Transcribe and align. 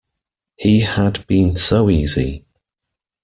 He 0.55 0.79
had 0.79 1.27
been 1.27 1.55
so 1.55 1.87
easy. 1.87 2.43